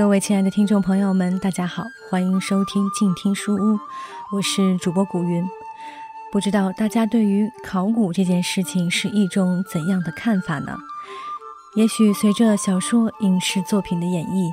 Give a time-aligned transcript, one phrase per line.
[0.00, 3.78] 各位亲爱的听众朋友们，大家好，欢迎收听静听书屋，
[4.34, 5.46] 我是主播古云。
[6.32, 10.74] 不知道大家对于考古这件事情是一种怎样的看法呢？
[11.76, 14.50] 也许随着小说、影视作品的演绎，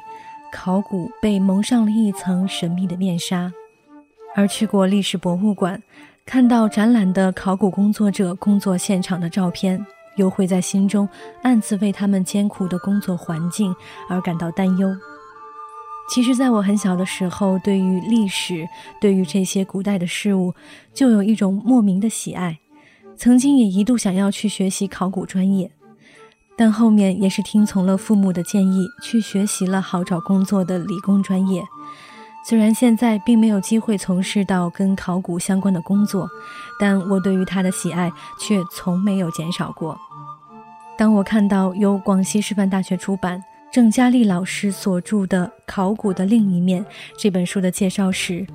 [0.52, 3.50] 考古被蒙上了一层神秘的面纱。
[4.36, 5.82] 而去过历史博物馆，
[6.26, 9.88] 看到展览的考古工作者工作现场的照片。
[10.18, 11.08] 又会在心中
[11.44, 13.76] 暗自为他们艰苦的工作环境
[14.10, 14.90] 而感到担忧。
[16.10, 18.68] 其实，在我很小的时候，对于历史，
[19.00, 20.54] 对于这些古代的事物，
[20.94, 22.60] 就有一种莫名的喜爱。
[23.18, 25.70] 曾经也一度想要去学习考古专业，
[26.56, 31.64] 但后面也是听从了父母的建议，去学习了好找工作的理工专业。
[32.46, 36.30] 虽然现在并没有机会从事到跟考古相关的工作，
[36.80, 40.00] 但我对于它的喜爱却从没有减少过。
[40.98, 46.84] 当我看到由广西师范大学出版、郑佳丽老师所著的《考古的另一面》
[47.18, 48.46] 这本书的介绍时，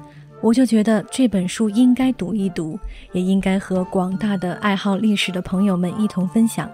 [0.41, 2.79] 我就觉得这本书应该读一读，
[3.13, 6.69] 也应该和广大的爱好历史的朋友们一同分享。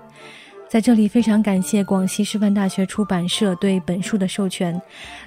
[0.68, 4.80] 在这里，非常感谢广西师范大学出版社对本书的授权。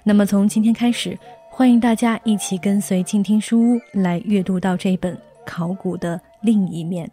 [0.04, 1.18] 那么，从今天开始，
[1.50, 5.14] 欢迎大家一起跟随静听书屋来阅读到这本
[5.46, 7.06] 《考古的另一面》。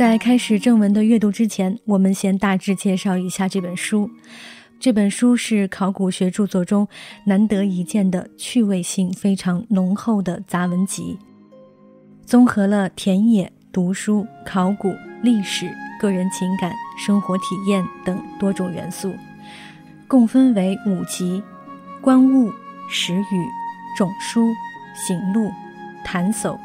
[0.00, 4.10] 在开始正文的阅读之前，我们先大致介绍一下这本书。
[4.78, 6.88] 这本书是考古学著作中
[7.26, 11.18] 难得一见的趣味性非常浓厚的杂文集，
[12.24, 14.90] 综合了田野、读书、考古、
[15.22, 19.12] 历史、个人情感、生活体验等多种元素，
[20.08, 21.42] 共分为五集：
[22.00, 22.50] 观物、
[22.88, 23.46] 识语、
[23.98, 24.48] 种书、
[24.94, 25.50] 行路、
[26.02, 26.58] 谈叟。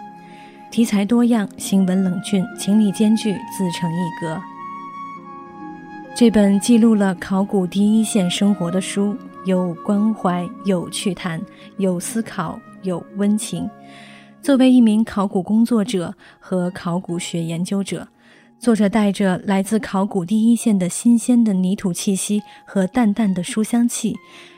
[0.75, 4.37] 题材多样，行文冷峻，情理兼具，自成一格。
[6.13, 9.15] 这本记录了考古第一线生活的书，
[9.45, 11.41] 有关怀，有趣谈，
[11.77, 13.69] 有思考，有温情。
[14.41, 18.05] 作为一名考古工作者和考古学研究者，
[18.59, 24.13] 作者带着来自考古第一线的新鲜的泥土气息和淡淡的书香气，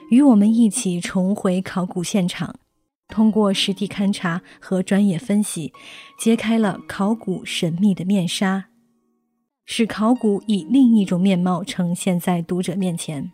[0.09, 2.55] 与我们一起重回考古现场。
[3.07, 5.73] 通过实地勘察和专业分析，
[6.19, 8.65] 揭开了考古神秘的面纱，
[9.65, 13.31] 使考古以另一种面貌呈现在读者面前。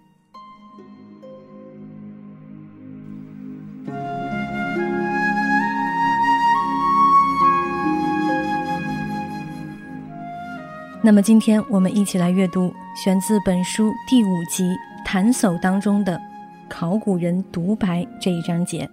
[11.06, 14.64] 那么，今天我们一起来阅读选自本书第五集
[15.04, 16.18] 《谈叟》当中的
[16.70, 18.90] “考古人独白”这一章节。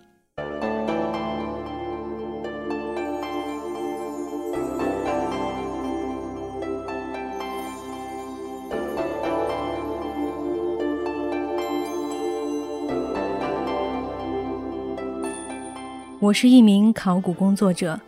[16.20, 17.98] 我是一名考古工作者，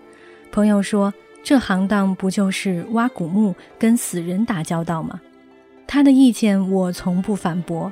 [0.51, 1.13] 朋友说
[1.43, 5.19] 这行当不就是挖古墓、跟死人打交道吗？
[5.87, 7.91] 他的意见我从不反驳。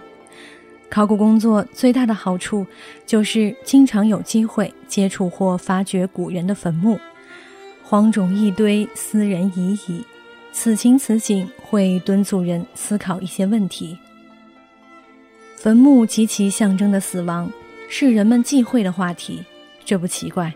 [0.91, 2.67] 考古工作最大的好处
[3.07, 7.01] 就是经常有机会接触或发掘古人的坟墓，
[7.83, 10.05] 荒冢一堆，斯人已矣。
[10.53, 13.97] 此情此景会敦促人思考一些问题。
[15.57, 17.51] 坟墓及其象征的死亡
[17.89, 19.43] 是人们忌讳的话题。
[19.85, 20.53] 这不奇怪，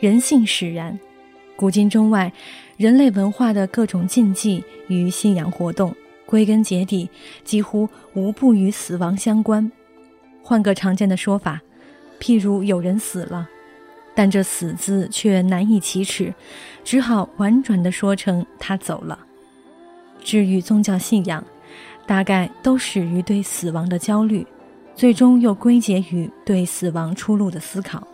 [0.00, 0.98] 人性使然。
[1.56, 2.32] 古今中外，
[2.76, 5.94] 人类文化的各种禁忌与信仰活动，
[6.26, 7.08] 归根结底
[7.44, 9.72] 几乎无不与死亡相关。
[10.42, 11.60] 换个常见的说法，
[12.20, 13.48] 譬如有人死了，
[14.14, 16.32] 但这“死”字却难以启齿，
[16.84, 19.18] 只好婉转地说成他走了。
[20.22, 21.42] 至于宗教信仰，
[22.06, 24.46] 大概都始于对死亡的焦虑，
[24.94, 28.06] 最终又归结于对死亡出路的思考。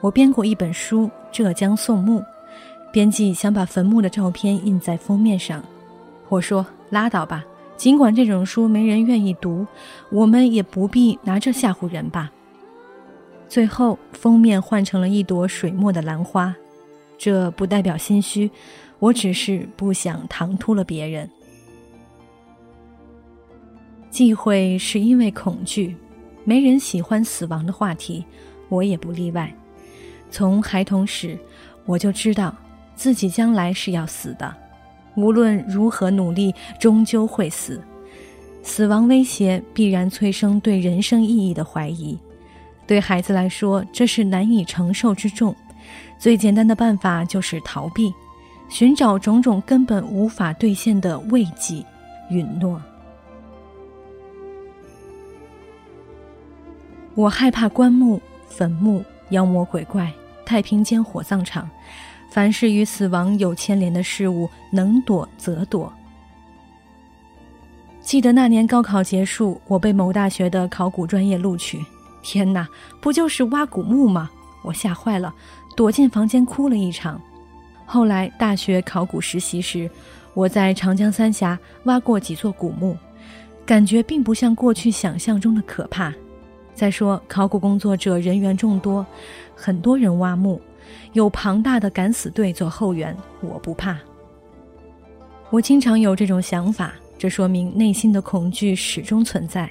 [0.00, 2.20] 我编过一本书《浙江宋墓》，
[2.90, 5.62] 编辑想把坟墓的照片印在封面上。
[6.30, 7.44] 我说：“拉倒吧，
[7.76, 9.66] 尽管这种书没人愿意读，
[10.10, 12.32] 我们也不必拿这吓唬人吧。”
[13.46, 16.54] 最后，封面换成了一朵水墨的兰花。
[17.18, 18.50] 这不代表心虚，
[19.00, 21.28] 我只是不想唐突了别人。
[24.08, 25.94] 忌讳是因为恐惧，
[26.44, 28.24] 没人喜欢死亡的话题，
[28.70, 29.54] 我也不例外。
[30.30, 31.38] 从孩童时，
[31.84, 32.54] 我就知道
[32.94, 34.54] 自己将来是要死的，
[35.16, 37.80] 无论如何努力，终究会死。
[38.62, 42.18] 死亡威胁必然催生对人生意义的怀疑。
[42.86, 45.54] 对孩子来说，这是难以承受之重。
[46.18, 48.12] 最简单的办法就是逃避，
[48.68, 51.84] 寻找种种根本无法兑现的慰藉、
[52.30, 52.80] 允诺。
[57.14, 60.12] 我害怕棺木、坟墓、妖魔鬼怪、
[60.50, 61.70] 太平间火葬场，
[62.28, 65.92] 凡是与死亡有牵连的事物，能躲则躲。
[68.00, 71.78] 记得那年高考结束，我被某大学的考古专业录取。
[72.20, 72.68] 天哪，
[73.00, 74.28] 不就是挖古墓吗？
[74.64, 75.32] 我吓坏了，
[75.76, 77.22] 躲进房间哭了一场。
[77.86, 79.88] 后来大学考古实习时，
[80.34, 82.96] 我在长江三峡挖过几座古墓，
[83.64, 86.12] 感觉并不像过去想象中的可怕。
[86.74, 89.04] 再说，考古工作者人员众多，
[89.54, 90.60] 很多人挖墓，
[91.12, 93.98] 有庞大的敢死队做后援，我不怕。
[95.50, 99.70] 我经常有这种想法，这说明内心的恐惧始终存在。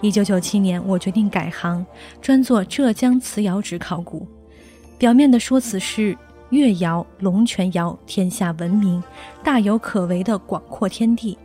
[0.00, 1.84] 一九九七年，我决定改行，
[2.20, 4.26] 专做浙江瓷窑址考古。
[4.98, 6.16] 表面的说辞是
[6.50, 9.00] 越窑、龙泉窑天下闻名，
[9.44, 11.38] 大有可为的广阔天地，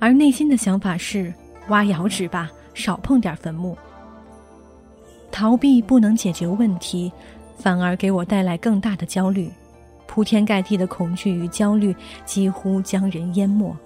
[0.00, 1.32] 而内心的想法是
[1.68, 3.76] 挖窑址吧，少碰点坟墓。
[5.34, 7.10] 逃避不能解决问题，
[7.58, 9.50] 反而给我带来更大的焦虑，
[10.06, 11.92] 铺天盖地的恐惧与焦虑
[12.24, 13.76] 几乎将人淹没。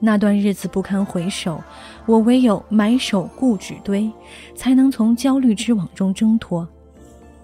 [0.00, 1.62] 那段日子不堪回首，
[2.06, 4.10] 我唯有埋首故纸堆，
[4.54, 6.66] 才能从焦虑之网中挣脱。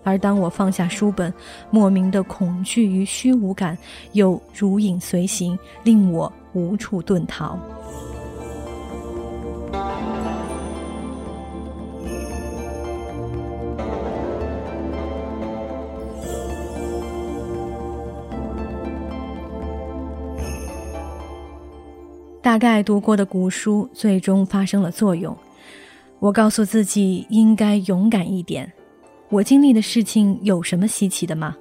[0.02, 1.30] 而当我放下书本，
[1.70, 3.76] 莫名的恐惧与虚无感
[4.12, 7.58] 又如影随形，令我无处遁逃。
[22.42, 25.34] 大概读过的古书最终发生了作用，
[26.18, 28.70] 我告诉自己应该勇敢一点。
[29.28, 31.56] 我经历的事情有什么稀奇的吗？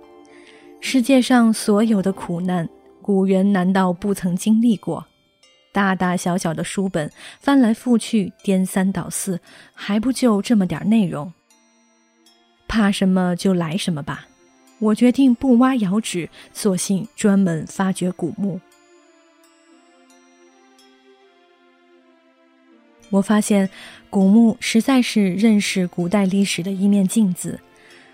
[0.80, 2.68] 世界上所有的苦难，
[3.00, 5.06] 古人难道不曾经历过？
[5.72, 9.40] 大大小小的书本翻来覆去，颠三倒四，
[9.74, 11.32] 还不就这么点内容？
[12.68, 14.26] 怕什么就来什么吧！
[14.80, 18.60] 我决定不挖窑址，索性专门发掘古墓。
[23.12, 23.70] 我发现，
[24.10, 27.60] 古墓实在是认识古代历史的一面镜子。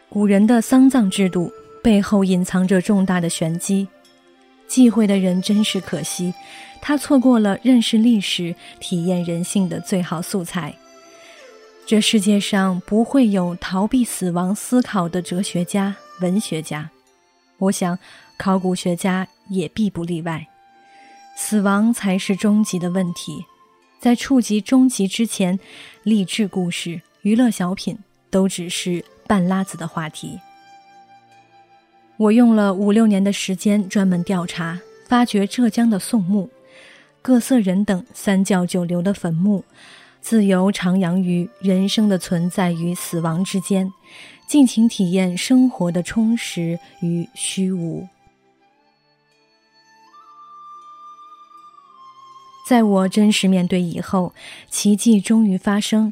[0.09, 1.51] 古人的丧葬制度
[1.83, 3.87] 背后隐藏着重大的玄机，
[4.67, 6.33] 忌讳的人真是可惜，
[6.81, 10.73] 他错过了认识历史、体验人性的最好素材。
[11.85, 16.89] 这世界上不会有逃避死亡思考的哲学家、文学家，
[17.59, 17.97] 我想，
[18.37, 20.47] 考古学家也必不例外。
[21.35, 23.45] 死亡才是终极的问题。
[23.99, 25.59] 在触及终极之前，
[26.03, 27.97] 励志故事、娱乐小品
[28.29, 30.39] 都只是半拉子的话题。
[32.17, 36.49] 我用了五六年的时间专门调查、发掘浙江的宋墓、
[37.21, 39.63] 各色人等三教九流的坟墓，
[40.21, 43.91] 自由徜徉于人生的存在与死亡之间，
[44.47, 48.07] 尽情体验生活的充实与虚无。
[52.67, 54.33] 在我真实面对以后，
[54.69, 56.11] 奇迹终于发生。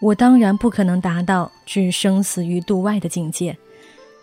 [0.00, 3.58] 我当然不可能达到置生死于度外的境界，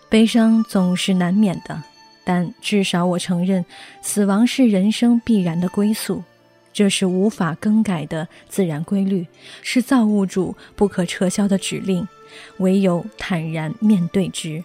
[0.09, 1.83] 悲伤总是难免的。
[2.23, 3.63] 但至少我承认，
[4.01, 6.23] 死亡是人生必然的归宿，
[6.73, 9.27] 这是无法更改的自然规律，
[9.61, 12.07] 是造物主不可撤销的指令，
[12.57, 14.63] 唯有坦然面对之。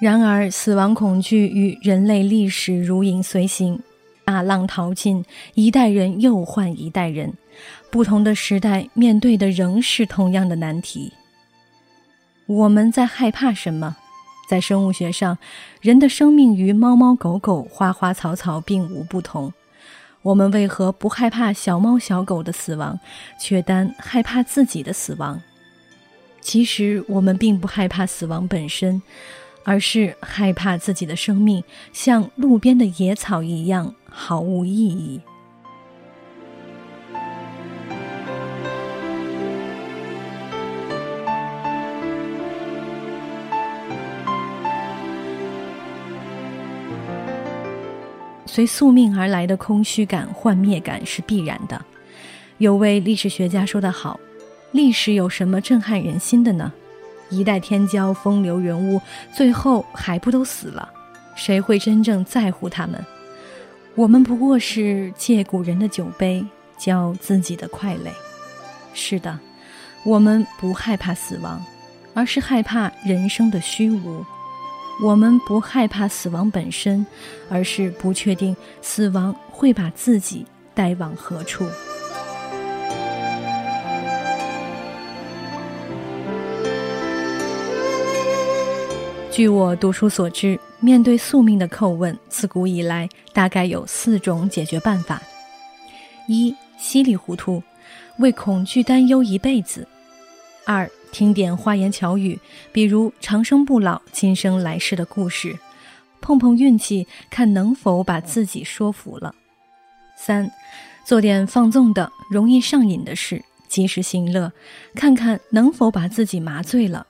[0.00, 3.78] 然而，死亡恐惧与人类历史如影随形，
[4.24, 7.34] 大浪淘尽，一代人又换一代人，
[7.90, 11.12] 不同的时代面对的仍是同样的难题。
[12.46, 13.94] 我们在害怕什么？
[14.48, 15.36] 在生物学上，
[15.82, 19.52] 人的生命与猫猫狗狗、花花草草并无不同。
[20.22, 22.98] 我们为何不害怕小猫小狗的死亡，
[23.38, 25.40] 却单害怕自己的死亡？
[26.40, 29.00] 其实，我们并不害怕死亡本身。
[29.64, 31.62] 而是害怕自己的生命
[31.92, 35.20] 像路边的野草一样毫无意义。
[48.46, 51.80] 随宿命而来的空虚感、幻灭感是必然的。
[52.58, 54.18] 有位历史学家说得好
[54.72, 56.72] ：“历史有什么震撼人心的呢？”
[57.30, 59.00] 一代天骄、风流人物，
[59.32, 60.88] 最后还不都死了？
[61.34, 63.02] 谁会真正在乎他们？
[63.94, 66.44] 我们不过是借古人的酒杯，
[66.76, 68.12] 浇自己的快累。
[68.92, 69.38] 是的，
[70.04, 71.64] 我们不害怕死亡，
[72.14, 74.24] 而是害怕人生的虚无。
[75.02, 77.06] 我们不害怕死亡本身，
[77.48, 80.44] 而是不确定死亡会把自己
[80.74, 81.64] 带往何处。
[89.30, 95.22] 据我读书所知，面对宿命的叩问，自古以来大概有四种解决办法：
[96.26, 97.62] 一、稀里糊涂，
[98.18, 99.86] 为恐惧担忧一辈子；
[100.66, 102.38] 二、听点花言巧语，
[102.72, 105.56] 比如长生不老、今生来世的故事，
[106.20, 109.32] 碰碰运气，看能否把自己说服了；
[110.16, 110.50] 三、
[111.04, 114.52] 做点放纵的、容易上瘾的事，及时行乐，
[114.96, 117.06] 看看能否把自己麻醉了；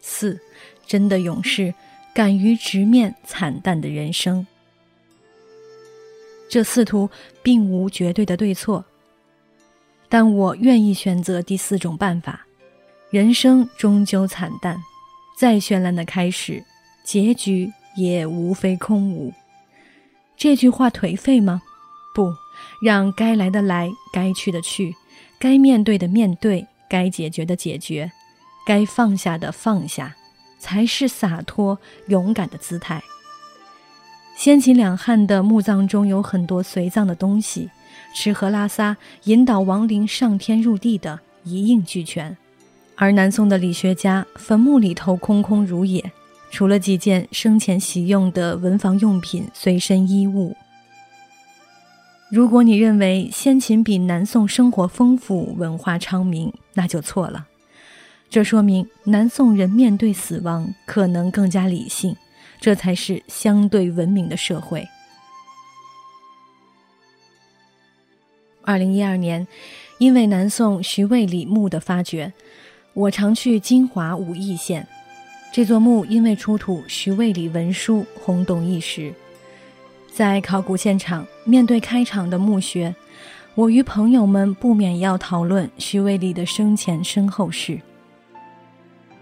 [0.00, 0.40] 四。
[0.88, 1.72] 真的勇士，
[2.12, 4.44] 敢于直面惨淡的人生。
[6.50, 7.08] 这四途
[7.42, 8.82] 并无绝对的对错，
[10.08, 12.46] 但我愿意选择第四种办法。
[13.10, 14.76] 人生终究惨淡，
[15.38, 16.64] 再绚烂的开始，
[17.04, 19.32] 结局也无非空无。
[20.36, 21.60] 这句话颓废吗？
[22.14, 22.32] 不，
[22.82, 24.94] 让该来的来，该去的去，
[25.38, 28.10] 该面对的面对，该解决的解决，
[28.66, 30.14] 该放下的放下。
[30.58, 33.02] 才是洒脱勇敢的姿态。
[34.36, 37.70] 先秦两汉的墓葬中有很多随葬的东西，
[38.14, 42.36] 吃喝拉撒、引导亡灵上天入地的一应俱全。
[42.94, 46.12] 而南宋的理学家坟墓里头空空如也，
[46.50, 50.56] 除了几件生前喜用的文房用品、随身衣物。
[52.30, 57.46] 如果你认为先秦比南宋生活丰富、文化昌明，那就错了。
[58.30, 62.14] 这说明南宋人面对死亡可能更加理性，
[62.60, 64.86] 这才是相对文明的社会。
[68.62, 69.46] 二零一二年，
[69.96, 72.30] 因为南宋徐渭里墓的发掘，
[72.92, 74.86] 我常去金华武义县。
[75.50, 79.10] 这座墓因为出土徐渭里文书，轰动一时。
[80.12, 82.94] 在考古现场，面对开场的墓穴，
[83.54, 87.80] 我与朋友们不免要讨论徐渭里的生前身后事。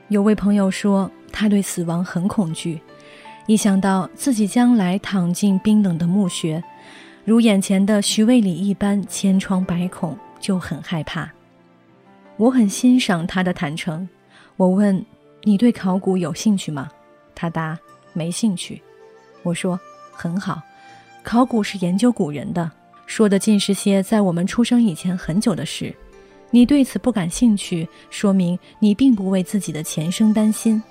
[0.08, 2.80] 有位朋友说，他对死亡很恐惧，
[3.46, 6.62] 一想到自己将来躺进冰冷的墓穴，
[7.24, 11.28] 如眼前的徐渭里一般千疮百孔，就很害怕。
[12.36, 14.08] 我很欣赏他的坦诚。
[14.56, 15.04] 我问
[15.42, 16.88] ：“你对考古有兴趣吗？”
[17.34, 17.76] 他答
[18.14, 18.80] ：“没兴趣。”
[19.42, 19.78] 我说
[20.12, 20.62] ：“很好，
[21.24, 22.70] 考古是研究古人的，
[23.06, 25.92] 说的尽是些在我们出生以前很久的事。”
[26.50, 30.82] 你对此不感兴趣，说明你并不为自己的前生担心。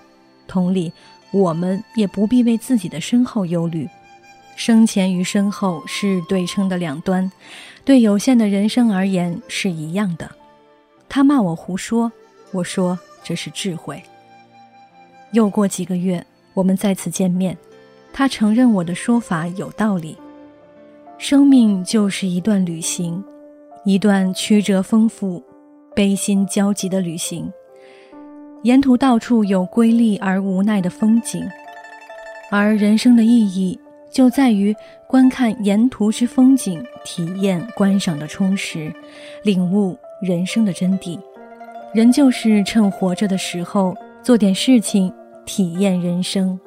[0.48, 0.92] 同理，
[1.32, 3.88] 我们也不必为自己的身后忧虑。
[4.56, 7.30] 生前与身后是对称的两端，
[7.84, 10.30] 对有限的人生而言是一样的。
[11.10, 12.12] 他骂我胡说，
[12.52, 14.02] 我说这是智慧。
[15.32, 17.58] 又过几个月，我们再次见面，
[18.14, 20.18] 他承认我的说法有道理。
[21.18, 23.24] 生命就是一段旅行。
[23.86, 25.44] 一段曲折丰富、
[25.96, 27.52] 悲心交集的旅行，
[28.64, 31.48] 沿途到处有瑰丽而无奈的风景，
[32.50, 33.80] 而人生的意义
[34.12, 34.76] 就在于
[35.08, 38.92] 观看沿途之风景，体验观赏的充实，
[39.44, 41.20] 领悟人生的真谛。
[41.94, 45.14] 人就是趁活着的时候做点事情，
[45.46, 46.60] 体验人生。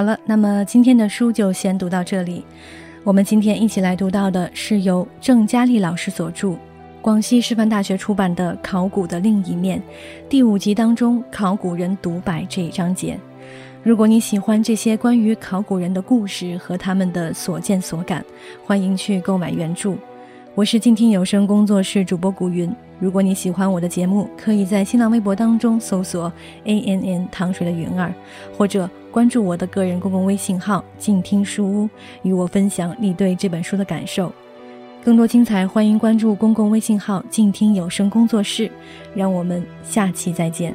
[0.00, 2.42] 好了，那么今天的书就先读到这里。
[3.04, 6.54] 我们今天一起来读到的是由郑佳丽老师所著、
[7.02, 9.78] 广西师范大学出版的《考古的另一面》
[10.26, 13.20] 第五集当中“考古人独白”这一章节。
[13.82, 18.24] 如果你喜欢这些关于考古人的故事和他们的所见所感，
[18.64, 19.98] 欢迎去购买原著。
[20.56, 22.70] 我是静听有声工作室主播古云。
[22.98, 26.30] 如果你喜欢我的节目，可以在新浪微博当中搜索
[26.64, 28.12] “a n n 糖水的云儿”，
[28.58, 31.88] 或者关注我的个人公共微信号“静听书屋”，
[32.22, 34.30] 与我分享你对这本书的感受。
[35.04, 38.68] 更多精彩，欢迎关注公共微信号“静听有声工作室”。
[39.14, 40.74] 让我们下期再见。